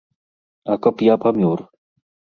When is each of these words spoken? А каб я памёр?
А 0.71 0.77
каб 0.85 1.03
я 1.11 1.15
памёр? 1.27 1.59